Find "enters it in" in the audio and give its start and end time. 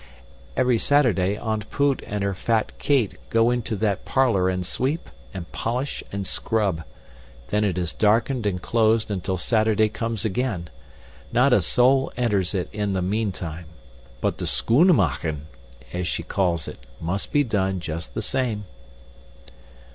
12.17-12.93